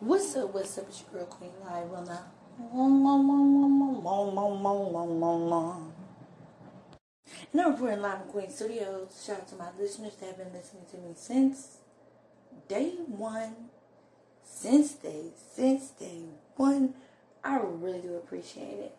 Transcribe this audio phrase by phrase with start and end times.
[0.00, 2.22] What's up, what's up, it's your girl Queen now.
[7.52, 9.22] And I'm recording live in Queen Studios.
[9.26, 11.76] Shout out to my listeners that have been listening to me since
[12.66, 13.54] day one.
[14.42, 16.22] Since day, since day
[16.56, 16.94] one.
[17.44, 18.96] I really do appreciate it.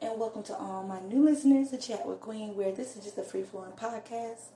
[0.00, 3.18] And welcome to all my new listeners to Chat with Queen, where this is just
[3.18, 4.50] a free flowing podcast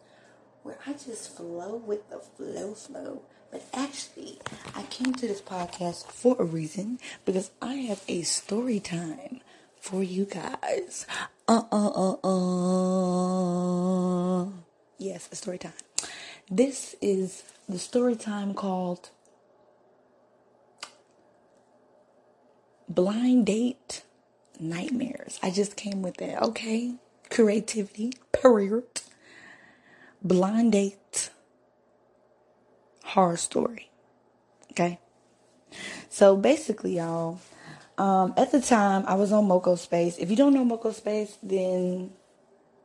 [0.62, 3.22] where I just flow with the flow flow.
[3.50, 4.38] But actually,
[4.74, 9.40] I came to this podcast for a reason because I have a story time
[9.80, 11.06] for you guys.
[11.46, 14.46] Uh uh uh uh.
[14.98, 15.72] Yes, a story time.
[16.50, 19.10] This is the story time called
[22.88, 24.02] Blind Date
[24.60, 25.38] Nightmares.
[25.42, 26.42] I just came with that.
[26.42, 26.94] Okay.
[27.30, 28.84] Creativity, period.
[30.22, 31.30] Blind Date
[33.08, 33.90] horror story.
[34.72, 34.98] Okay.
[36.08, 37.40] So basically, y'all,
[37.96, 40.18] um, at the time I was on Moco Space.
[40.18, 42.12] If you don't know Moco Space, then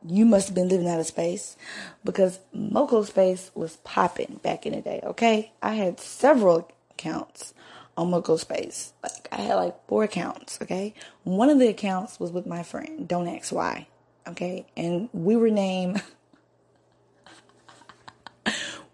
[0.06, 1.56] you must have been living out of space
[2.04, 5.02] because Moco Space was popping back in the day.
[5.04, 5.52] Okay.
[5.62, 7.54] I had several accounts
[7.98, 8.94] on Moco Space.
[9.04, 10.60] Like I had like four accounts.
[10.62, 10.94] Okay.
[11.24, 13.08] One of the accounts was with my friend.
[13.08, 13.88] Don't ask why.
[14.28, 14.66] Okay.
[14.76, 16.02] And we were named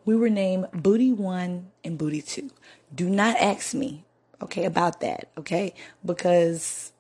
[0.10, 2.50] we were named Booty One and Booty Two.
[2.96, 4.06] Do not ask me,
[4.42, 5.76] okay, about that, okay?
[6.04, 6.92] Because,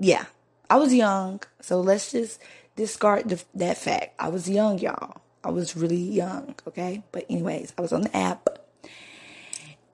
[0.00, 0.24] yeah,
[0.68, 2.42] I was young, so let's just
[2.74, 4.16] discard the, that fact.
[4.18, 5.20] I was young, y'all.
[5.44, 7.04] I was really young, okay?
[7.12, 8.48] But, anyways, I was on the app.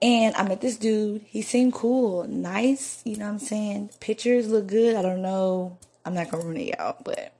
[0.01, 1.21] And I met this dude.
[1.27, 3.91] He seemed cool, nice, you know what I'm saying?
[3.99, 4.95] Pictures look good.
[4.95, 5.77] I don't know.
[6.03, 7.35] I'm not gonna ruin it, y'all, but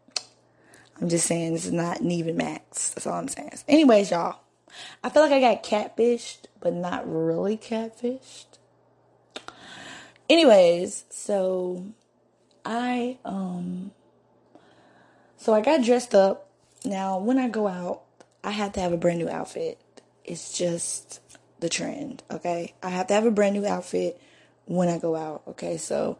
[1.01, 2.91] I'm just saying this is not an even max.
[2.91, 3.51] That's all I'm saying.
[3.67, 4.41] Anyways, y'all,
[5.03, 8.45] I feel like I got catfished, but not really catfished.
[10.29, 11.85] Anyways, so
[12.63, 13.91] I um
[15.37, 16.49] so I got dressed up.
[16.83, 18.01] Now, when I go out,
[18.43, 19.79] I have to have a brand new outfit.
[20.23, 21.21] It's just
[21.59, 22.73] the trend, okay?
[22.81, 24.19] I have to have a brand new outfit
[24.65, 25.77] when I go out, okay?
[25.77, 26.17] So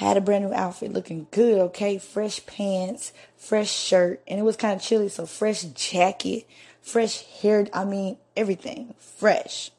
[0.00, 1.98] I had a brand new outfit looking good, okay?
[1.98, 6.46] Fresh pants, fresh shirt, and it was kind of chilly, so fresh jacket,
[6.84, 7.66] fresh hair.
[7.72, 9.70] I mean, everything fresh.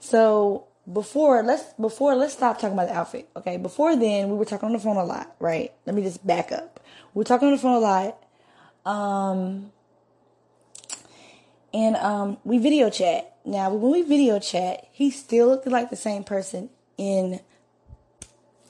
[0.00, 3.28] So before let's before let's stop talking about the outfit.
[3.36, 5.72] Okay, before then we were talking on the phone a lot, right?
[5.84, 6.80] Let me just back up.
[7.14, 8.22] We were talking on the phone a lot,
[8.84, 9.72] um,
[11.72, 13.36] and um, we video chat.
[13.44, 17.40] Now when we video chat, he still looked like the same person in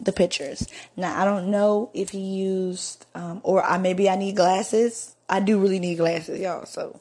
[0.00, 0.67] the pictures.
[0.97, 5.16] Now I don't know if he used um, or I maybe I need glasses.
[5.28, 6.66] I do really need glasses, y'all.
[6.66, 7.00] So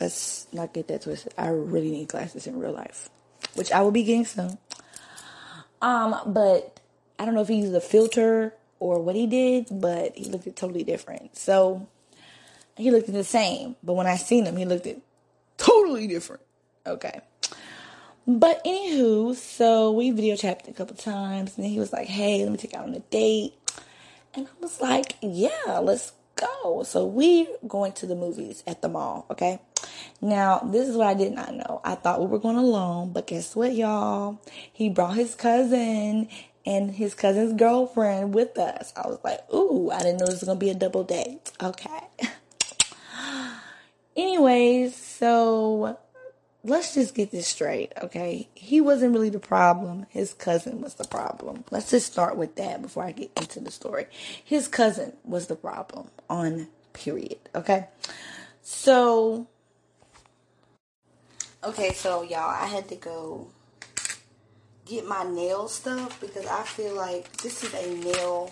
[0.00, 1.34] let's not get that twisted.
[1.36, 3.08] I really need glasses in real life,
[3.54, 4.58] which I will be getting soon.
[5.82, 6.80] Um, but
[7.18, 10.44] I don't know if he used a filter or what he did, but he looked
[10.56, 11.36] totally different.
[11.36, 11.86] So
[12.76, 14.88] he looked the same, but when I seen him, he looked
[15.58, 16.42] totally different.
[16.86, 17.20] Okay.
[18.26, 22.52] But anywho, so we video chatted a couple times, and he was like, "Hey, let
[22.52, 23.54] me take you out on a date,"
[24.34, 28.88] and I was like, "Yeah, let's go." So we going to the movies at the
[28.88, 29.26] mall.
[29.30, 29.60] Okay.
[30.20, 31.80] Now this is what I did not know.
[31.84, 34.40] I thought we were going alone, but guess what, y'all?
[34.72, 36.28] He brought his cousin
[36.66, 38.92] and his cousin's girlfriend with us.
[38.96, 42.00] I was like, "Ooh, I didn't know this was gonna be a double date." Okay.
[44.16, 45.98] Anyways, so
[46.62, 48.48] let's just get this straight, okay?
[48.54, 50.06] He wasn't really the problem.
[50.10, 51.64] His cousin was the problem.
[51.70, 54.06] Let's just start with that before I get into the story.
[54.44, 57.88] His cousin was the problem on period, okay?
[58.62, 59.46] So
[61.62, 63.48] Okay, so y'all, I had to go
[64.86, 68.50] get my nail stuff because I feel like this is a nail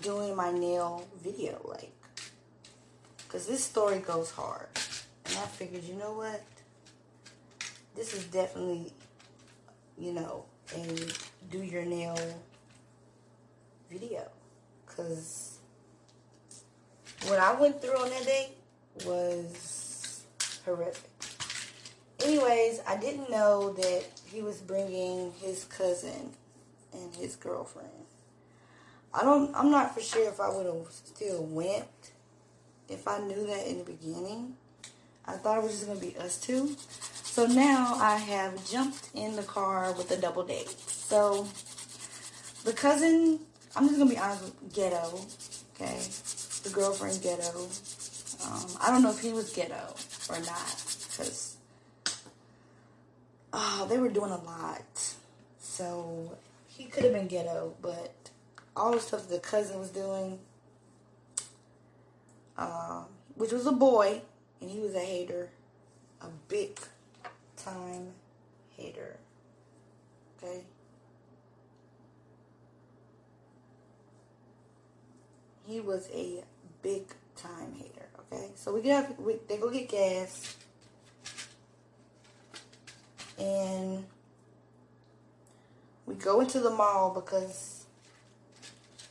[0.00, 1.92] doing my nail video like
[3.18, 4.66] because this story goes hard
[5.26, 6.42] and I figured you know what
[7.98, 8.92] this is definitely,
[9.98, 10.44] you know,
[10.76, 10.98] a
[11.50, 12.16] do your nail
[13.90, 14.22] video.
[14.86, 15.58] Because
[17.26, 18.50] what I went through on that day
[19.04, 20.24] was
[20.64, 21.10] horrific.
[22.24, 26.30] Anyways, I didn't know that he was bringing his cousin
[26.92, 27.88] and his girlfriend.
[29.12, 29.54] I don't.
[29.56, 32.12] I'm not for sure if I would have still went
[32.88, 34.54] if I knew that in the beginning.
[35.26, 36.76] I thought it was just gonna be us two.
[37.30, 40.74] So now I have jumped in the car with a double date.
[40.88, 41.46] So
[42.64, 43.38] the cousin,
[43.76, 45.20] I'm just gonna be honest ghetto,
[45.74, 46.00] okay?
[46.64, 47.68] The girlfriend ghetto.
[48.44, 49.94] Um, I don't know if he was ghetto
[50.28, 51.58] or not, because
[53.52, 55.14] oh, they were doing a lot.
[55.60, 56.36] So
[56.66, 58.30] he could have been ghetto, but
[58.74, 60.40] all the stuff the cousin was doing,
[62.56, 63.04] um,
[63.36, 64.22] which was a boy,
[64.60, 65.50] and he was a hater,
[66.20, 66.80] a big
[67.58, 68.08] time
[68.76, 69.16] hater.
[70.42, 70.62] Okay.
[75.66, 76.44] He was a
[76.82, 77.02] big
[77.36, 78.06] time hater.
[78.32, 80.56] Okay, so we get up, we, they go get gas,
[83.38, 84.04] and
[86.06, 87.86] we go into the mall because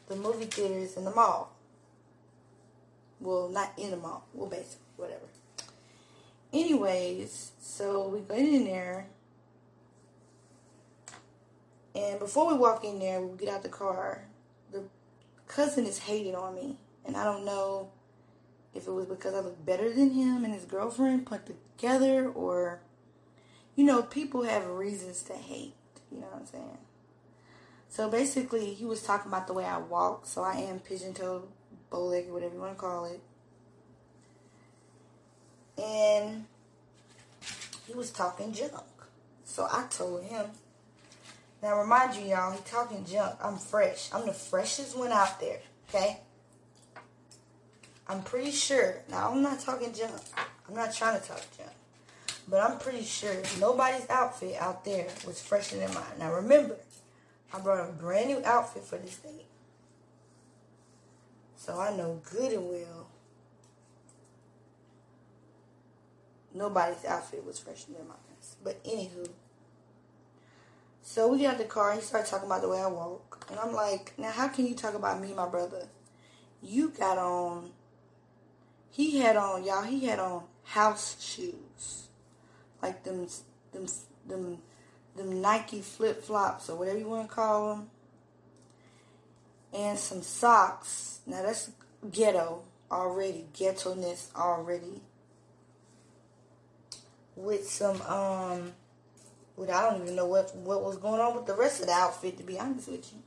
[0.07, 1.53] the movie theater is in the mall.
[3.19, 4.25] Well, not in the mall.
[4.33, 5.25] Well, basically, whatever.
[6.53, 9.07] Anyways, so we go in there.
[11.93, 14.25] And before we walk in there, we get out the car.
[14.71, 14.83] The
[15.47, 16.77] cousin is hating on me.
[17.05, 17.89] And I don't know
[18.73, 22.81] if it was because I look better than him and his girlfriend put together or,
[23.75, 25.73] you know, people have reasons to hate.
[26.11, 26.77] You know what I'm saying?
[27.89, 30.25] So basically, he was talking about the way I walk.
[30.27, 31.47] So I am pigeon toed,
[31.89, 33.21] bow legged, whatever you want to call it.
[35.81, 36.45] And
[37.87, 38.73] he was talking junk.
[39.45, 40.45] So I told him.
[41.61, 43.35] Now remind you, y'all, he talking junk.
[43.43, 44.09] I'm fresh.
[44.13, 45.59] I'm the freshest one out there.
[45.89, 46.19] Okay.
[48.07, 49.01] I'm pretty sure.
[49.09, 50.21] Now I'm not talking junk.
[50.67, 51.71] I'm not trying to talk junk.
[52.47, 56.03] But I'm pretty sure nobody's outfit out there was fresher than mine.
[56.19, 56.77] Now remember,
[57.53, 59.45] I brought a brand new outfit for this date.
[61.57, 63.07] So I know good and well
[66.57, 68.17] nobody's outfit was fresher than mine.
[68.63, 69.29] But anywho.
[71.01, 73.45] So we got out the car and he started talking about the way I walk.
[73.49, 75.87] And I'm like, now how can you talk about me my brother?
[76.61, 77.71] You got on
[78.97, 82.07] he had on y'all, he had on house shoes.
[82.81, 83.27] Like them
[83.71, 83.85] them
[84.27, 84.57] them
[85.15, 87.89] them Nike flip flops or whatever you want to call them,
[89.73, 91.19] and some socks.
[91.25, 91.71] Now that's
[92.11, 95.01] ghetto already, ghetto ness already.
[97.37, 98.73] With some um,
[99.55, 101.93] with I don't even know what what was going on with the rest of the
[101.93, 102.37] outfit.
[102.37, 103.19] To be honest with you,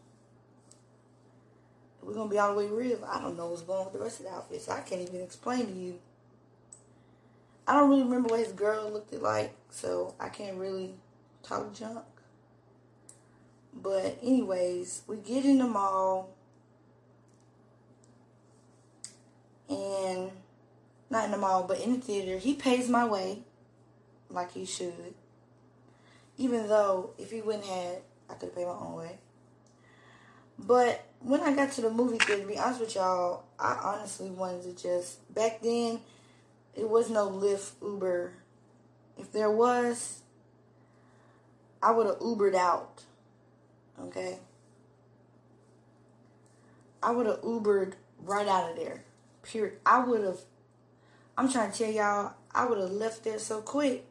[2.03, 3.05] we're gonna be all the way real.
[3.09, 5.01] I don't know what's going on with the rest of the outfit, so I can't
[5.01, 5.99] even explain to you.
[7.69, 10.95] I don't really remember what his girl looked like, so I can't really
[11.45, 12.05] talk junk.
[13.73, 16.31] But anyways, we get in the mall
[19.69, 20.33] and
[21.09, 22.39] not in the mall, but in the theater.
[22.39, 23.45] He pays my way
[24.31, 25.15] like he should.
[26.37, 27.97] Even though if he wouldn't have,
[28.29, 29.19] I could have paid my own way.
[30.59, 34.31] But when I got to the movie theater, to be honest with y'all, I honestly
[34.31, 36.00] wanted to just back then
[36.75, 38.32] it was no Lyft Uber.
[39.19, 40.21] If there was,
[41.83, 43.03] I would have Ubered out.
[44.00, 44.38] Okay?
[47.03, 49.03] I would have Ubered right out of there.
[49.43, 49.79] Period.
[49.85, 50.41] I would have,
[51.37, 54.05] I'm trying to tell y'all, I would have left there so quick.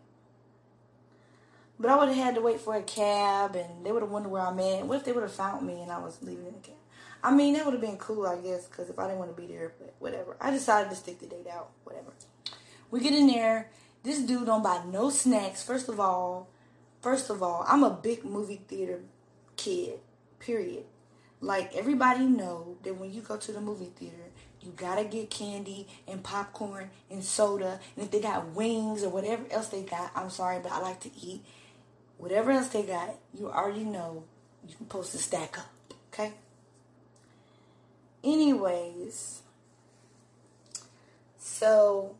[1.79, 4.29] But I would have had to wait for a cab and they would have wondered
[4.29, 4.85] where I'm at.
[4.85, 6.75] What if they would have found me and I was leaving in the cab?
[7.23, 9.41] I mean, that would have been cool, I guess, because if I didn't want to
[9.41, 10.37] be there, but whatever.
[10.39, 12.11] I decided to stick the date out, whatever.
[12.91, 13.69] We get in there.
[14.03, 15.61] This dude don't buy no snacks.
[15.63, 16.49] First of all,
[17.01, 19.01] first of all, I'm a big movie theater
[19.57, 19.99] kid.
[20.39, 20.85] Period.
[21.41, 24.15] Like everybody know that when you go to the movie theater,
[24.61, 27.79] you gotta get candy and popcorn and soda.
[27.95, 30.99] And if they got wings or whatever else they got, I'm sorry, but I like
[31.01, 31.43] to eat.
[32.19, 34.23] Whatever else they got, you already know
[34.67, 35.71] you're supposed to stack up.
[36.13, 36.33] Okay?
[38.23, 39.41] Anyways,
[41.39, 42.15] so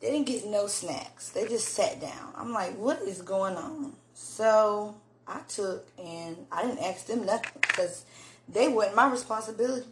[0.00, 1.30] they didn't get no snacks.
[1.30, 2.34] They just sat down.
[2.36, 3.94] I'm like, what is going on?
[4.14, 4.94] So
[5.26, 8.04] I took and I didn't ask them nothing because
[8.48, 9.88] they weren't my responsibility.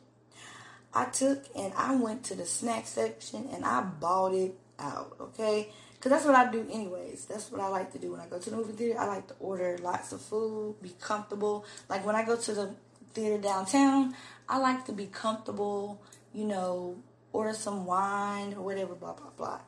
[0.95, 5.71] I took and I went to the snack section and I bought it out, okay?
[6.05, 7.25] Because that's what I do anyways.
[7.25, 9.01] That's what I like to do when I go to the movie theater.
[9.01, 11.65] I like to order lots of food, be comfortable.
[11.89, 12.75] Like when I go to the
[13.15, 14.15] theater downtown,
[14.47, 16.03] I like to be comfortable,
[16.35, 16.99] you know,
[17.33, 19.61] order some wine or whatever, blah, blah, blah.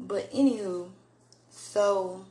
[0.00, 0.88] But anywho,
[1.50, 2.24] so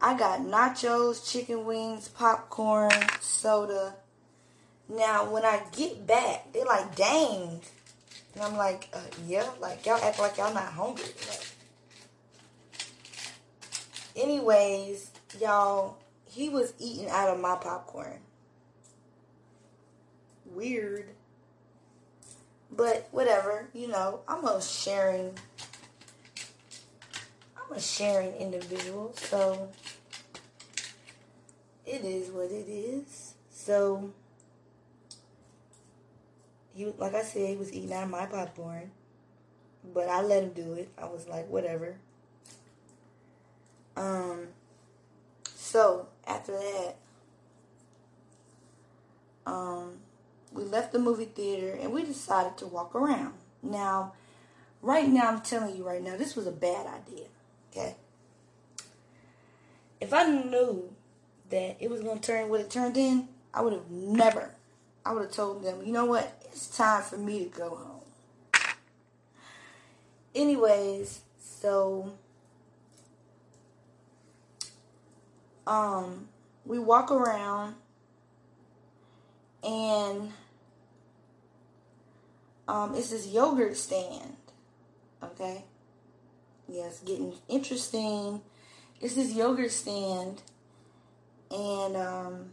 [0.00, 3.94] I got nachos, chicken wings, popcorn, soda.
[4.88, 7.60] Now when I get back, they're like, dang.
[8.34, 11.04] And I'm like, uh, yeah, like y'all act like y'all not hungry.
[11.28, 11.46] Like,
[14.16, 15.10] anyways,
[15.40, 18.18] y'all, he was eating out of my popcorn.
[20.46, 21.10] Weird.
[22.70, 25.38] But whatever, you know, I'm a sharing
[27.56, 29.70] I'm a sharing individual, so
[31.86, 33.34] it is what it is.
[33.50, 34.10] So
[36.74, 38.90] he, like I said, he was eating out of my popcorn,
[39.92, 40.88] but I let him do it.
[40.98, 41.96] I was like, whatever.
[43.96, 44.48] Um.
[45.54, 46.96] So after that,
[49.46, 49.98] um,
[50.52, 53.34] we left the movie theater and we decided to walk around.
[53.62, 54.12] Now,
[54.82, 57.26] right now, I'm telling you right now, this was a bad idea.
[57.72, 57.96] Okay.
[60.00, 60.92] If I knew
[61.50, 64.50] that it was going to turn what it turned in, I would have never,
[65.04, 68.00] I would have told them, you know what, it's time for me to go home.
[70.34, 72.12] Anyways, so,
[75.66, 76.28] um,
[76.64, 77.74] we walk around
[79.62, 80.32] and
[82.66, 84.36] um, it's this yogurt stand.
[85.22, 85.64] Okay.
[86.68, 88.40] Yes, getting interesting.
[89.00, 90.42] It's this yogurt stand,
[91.50, 92.50] and um,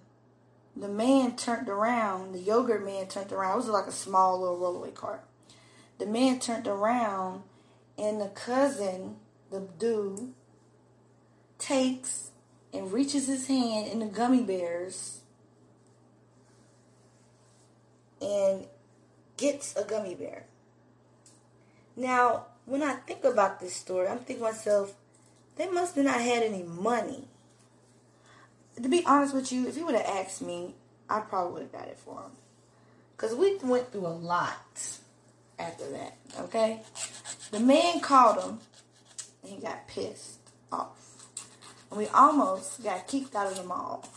[0.75, 2.33] the man turned around.
[2.33, 3.53] The yogurt man turned around.
[3.53, 5.23] It was like a small little rollaway cart.
[5.97, 7.43] The man turned around,
[7.97, 9.17] and the cousin,
[9.51, 10.33] the dude,
[11.59, 12.31] takes
[12.73, 15.21] and reaches his hand in the gummy bears
[18.21, 18.65] and
[19.37, 20.45] gets a gummy bear.
[21.95, 24.93] Now, when I think about this story, I'm thinking myself,
[25.57, 27.27] they must have not had any money.
[28.75, 30.73] To be honest with you, if he would have asked me,
[31.09, 32.31] I probably would have got it for him.
[33.15, 34.81] Because we went through a lot
[35.59, 36.81] after that, okay?
[37.51, 38.59] The man called him,
[39.43, 40.39] and he got pissed
[40.71, 40.97] off.
[41.89, 44.07] And we almost got kicked out of the mall.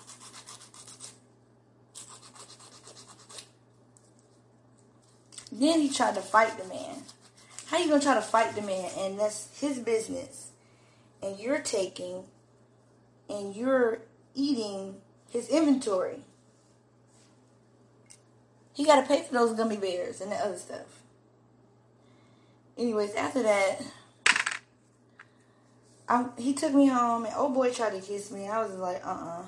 [5.52, 7.02] Then he tried to fight the man.
[7.66, 10.50] How you gonna try to fight the man and that's his business
[11.22, 12.24] and you're taking
[13.28, 14.00] and you're
[14.34, 14.96] eating
[15.28, 16.20] his inventory.
[18.72, 21.02] He gotta pay for those gummy bears and the other stuff.
[22.76, 23.80] Anyways, after that,
[26.08, 28.48] I, he took me home and old boy tried to kiss me.
[28.48, 29.44] I was like, uh-uh.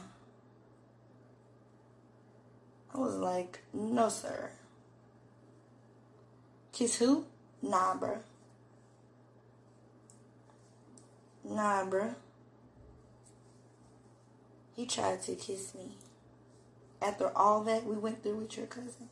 [2.94, 4.50] I was like, no, sir.
[6.72, 7.26] Kiss who?
[7.60, 8.20] Nah, bruh.
[11.44, 12.14] Nah, bruh.
[14.76, 15.96] He tried to kiss me.
[17.02, 19.08] After all that we went through with your cousin.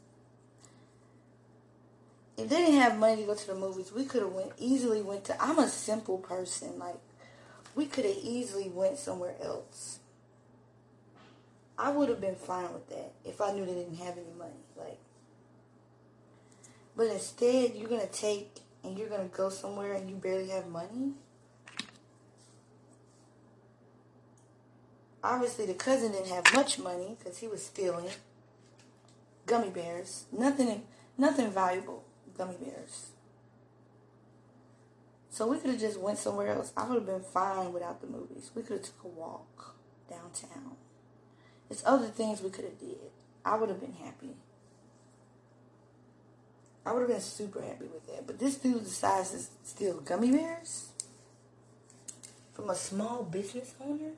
[2.36, 5.02] If they didn't have money to go to the movies, we could have went easily
[5.02, 6.78] went to I'm a simple person.
[6.78, 6.98] Like
[7.74, 10.00] we could have easily went somewhere else.
[11.76, 14.52] I would have been fine with that if I knew they didn't have any money.
[14.76, 14.98] Like
[16.96, 21.12] but instead, you're to take and you're to go somewhere and you barely have money?
[25.24, 28.10] Obviously, the cousin didn't have much money because he was stealing
[29.46, 30.26] gummy bears.
[30.30, 30.82] Nothing,
[31.16, 32.04] nothing valuable
[32.36, 33.06] gummy bears.
[35.30, 36.74] So we could have just went somewhere else.
[36.76, 38.50] I would have been fine without the movies.
[38.54, 39.74] We could have took a walk
[40.10, 40.76] downtown.
[41.70, 43.10] There's other things we could have did.
[43.46, 44.36] I would have been happy.
[46.84, 48.26] I would have been super happy with that.
[48.26, 50.90] But this dude decides to steal gummy bears
[52.52, 54.12] from a small business owner?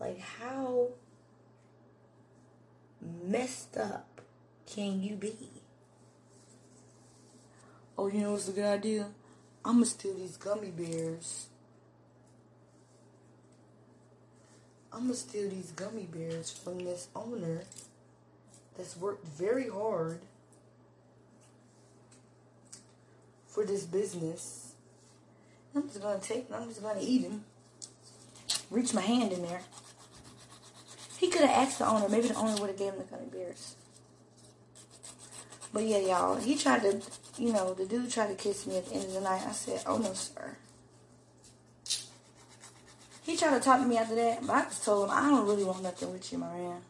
[0.00, 0.88] Like, how
[3.22, 4.22] messed up
[4.66, 5.36] can you be?
[7.98, 9.08] Oh, you know what's a good idea?
[9.62, 11.48] I'm gonna steal these gummy bears.
[14.90, 17.64] I'm gonna steal these gummy bears from this owner
[18.76, 20.20] that's worked very hard
[23.46, 24.72] for this business.
[25.74, 27.44] I'm just gonna take I'm just gonna eat them.
[28.70, 29.60] Reach my hand in there.
[31.20, 32.08] He could have asked the owner.
[32.08, 33.76] Maybe the owner would have gave him the gummy bears.
[35.70, 37.02] But yeah, y'all, he tried to,
[37.36, 39.42] you know, the dude tried to kiss me at the end of the night.
[39.46, 40.56] I said, oh no, sir.
[43.22, 45.46] He tried to talk to me after that, but I just told him, I don't
[45.46, 46.80] really want nothing with you, my man.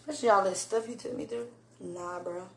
[0.00, 1.48] Especially all that stuff you took me through.
[1.80, 2.48] Nah, bro.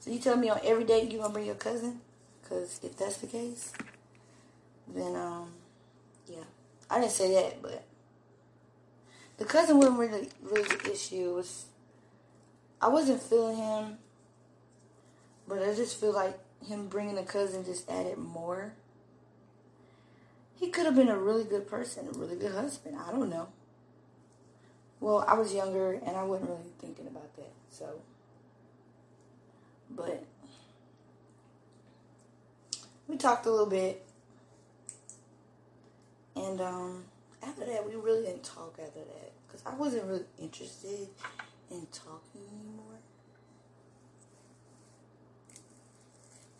[0.00, 2.00] So you tell me on every date you gonna bring your cousin?
[2.48, 3.72] Cause if that's the case,
[4.88, 5.52] then um,
[6.26, 6.44] yeah,
[6.90, 7.84] I didn't say that, but
[9.38, 11.34] the cousin wasn't really really the issue.
[11.34, 11.66] Was
[12.82, 13.98] I wasn't feeling him,
[15.46, 18.72] but I just feel like him bringing a cousin just added more.
[20.56, 22.96] He could have been a really good person, a really good husband.
[22.96, 23.48] I don't know.
[25.00, 28.02] Well, I was younger and I wasn't really thinking about that, so.
[29.90, 30.24] But
[33.08, 34.04] we talked a little bit.
[36.36, 37.04] And um,
[37.42, 39.32] after that, we really didn't talk after that.
[39.46, 41.08] Because I wasn't really interested
[41.70, 42.98] in talking anymore.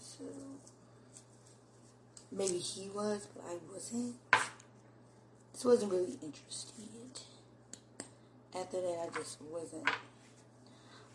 [0.01, 0.25] So,
[2.33, 4.17] maybe he was, but I wasn't.
[5.53, 6.75] This wasn't really interested.
[8.59, 9.89] After that, I just wasn't.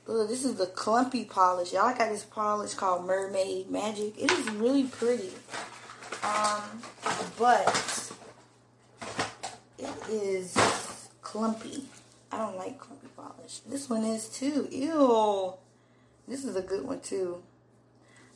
[0.08, 1.74] Look, this is the clumpy polish.
[1.74, 4.14] Y'all got this polish called Mermaid Magic.
[4.18, 5.32] It is really pretty.
[6.24, 6.62] Um,
[7.38, 8.05] but
[10.10, 10.56] is
[11.22, 11.86] clumpy.
[12.32, 13.60] I don't like clumpy polish.
[13.68, 14.68] This one is too.
[14.72, 15.54] Ew.
[16.28, 17.44] This is a good one too.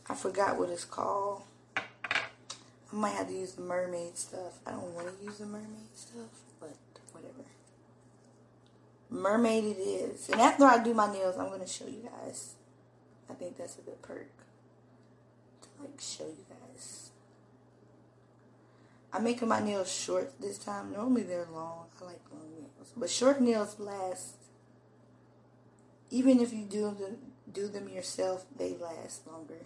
[0.09, 1.43] I forgot what it's called.
[1.75, 4.59] I might have to use the mermaid stuff.
[4.65, 6.75] I don't want to use the mermaid stuff, but
[7.11, 7.45] whatever.
[9.09, 10.29] Mermaid it is.
[10.29, 12.55] And after I do my nails, I'm going to show you guys.
[13.29, 14.31] I think that's a good perk.
[15.61, 17.08] To like show you guys.
[19.11, 20.91] I'm making my nails short this time.
[20.91, 21.87] Normally they're long.
[21.99, 22.93] I like long nails.
[22.95, 24.35] But short nails last.
[26.11, 27.17] Even if you do them,
[27.51, 29.65] do them yourself, they last longer.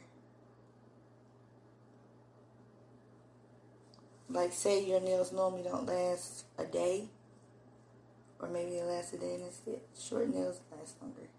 [4.30, 7.10] Like say your nails normally don't last a day.
[8.40, 9.82] Or maybe it lasts a day and it's it.
[9.98, 11.30] Short nails last longer.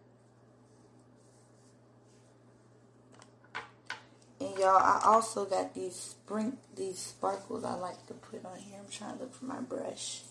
[4.64, 8.78] Y'all, I also got these spring these sparkles I like to put on here.
[8.82, 10.22] I'm trying to look for my brush.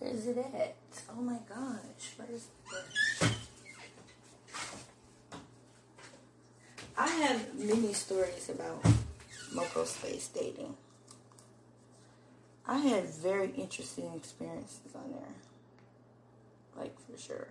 [0.00, 0.74] Where is it at?
[1.08, 2.80] Oh my gosh, where is the
[3.20, 3.32] brush?
[6.98, 8.84] I have many stories about
[9.54, 10.74] Moco Space dating.
[12.66, 15.36] I had very interesting experiences on there.
[16.76, 17.46] Like, for sure.